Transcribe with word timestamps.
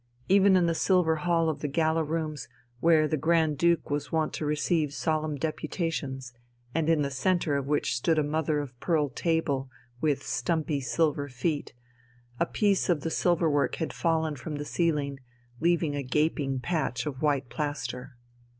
Even 0.27 0.55
in 0.55 0.65
the 0.65 0.73
Silver 0.73 1.17
Hall 1.17 1.47
of 1.47 1.59
the 1.59 1.67
Gala 1.67 2.03
Rooms, 2.03 2.47
where 2.79 3.07
the 3.07 3.17
Grand 3.17 3.59
Duke 3.59 3.91
was 3.91 4.11
wont 4.11 4.33
to 4.33 4.47
receive 4.47 4.95
solemn 4.95 5.35
deputations, 5.35 6.33
and 6.73 6.89
in 6.89 7.03
the 7.03 7.11
centre 7.11 7.55
of 7.55 7.67
which 7.67 7.95
stood 7.95 8.17
a 8.17 8.23
mother 8.23 8.57
of 8.61 8.79
pearl 8.79 9.09
table 9.09 9.69
with 10.01 10.25
stumpy 10.25 10.81
silver 10.81 11.29
feet, 11.29 11.75
a 12.39 12.47
piece 12.47 12.89
of 12.89 13.01
the 13.01 13.11
silver 13.11 13.47
work 13.47 13.75
had 13.75 13.93
fallen 13.93 14.35
from 14.35 14.55
the 14.55 14.65
ceiling 14.65 15.19
leaving 15.59 15.95
a 15.95 16.01
gaping 16.01 16.59
patch 16.59 17.05
of 17.05 17.21
white 17.21 17.47
plaster. 17.49 18.17